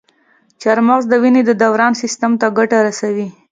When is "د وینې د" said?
1.09-1.51